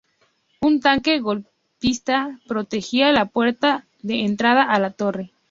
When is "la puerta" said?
3.11-3.85